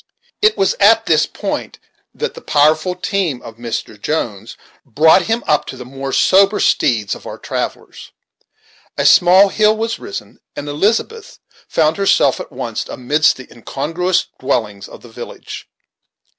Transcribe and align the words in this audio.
It 0.41 0.57
was 0.57 0.73
at 0.79 1.05
this 1.05 1.27
point 1.27 1.77
that 2.11 2.33
the 2.33 2.41
powerful 2.41 2.95
team 2.95 3.39
of 3.43 3.57
Mr. 3.57 4.01
Jones 4.01 4.57
brought 4.83 5.27
him 5.27 5.43
up 5.45 5.65
to 5.65 5.77
the 5.77 5.85
more 5.85 6.11
sober 6.11 6.59
steeds 6.59 7.13
of 7.13 7.27
our 7.27 7.37
travellers. 7.37 8.11
A 8.97 9.05
small 9.05 9.49
hill 9.49 9.77
was 9.77 9.99
risen, 9.99 10.39
and 10.55 10.67
Elizabeth 10.67 11.37
found 11.67 11.97
herself 11.97 12.39
at 12.39 12.51
once 12.51 12.89
amidst 12.89 13.37
the 13.37 13.47
incongruous 13.53 14.25
dwellings 14.39 14.87
of 14.87 15.03
the 15.03 15.07
village. 15.09 15.67